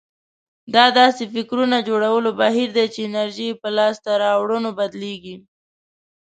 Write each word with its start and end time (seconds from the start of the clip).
دا 0.73 0.85
داسې 0.99 1.23
فکرونه 1.33 1.77
جوړولو 1.89 2.29
بهير 2.39 2.69
دی 2.77 2.85
چې 2.93 2.99
انرژي 3.07 3.47
يې 3.51 3.59
په 3.61 3.69
لاسته 3.77 4.09
راوړنو 4.23 4.69
بدلېږي. 4.77 5.35